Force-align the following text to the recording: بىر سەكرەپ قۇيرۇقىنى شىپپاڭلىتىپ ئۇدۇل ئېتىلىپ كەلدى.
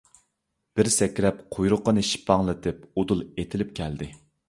بىر 0.79 0.89
سەكرەپ 0.95 1.45
قۇيرۇقىنى 1.57 2.07
شىپپاڭلىتىپ 2.09 2.91
ئۇدۇل 2.95 3.25
ئېتىلىپ 3.33 3.81
كەلدى. 3.83 4.15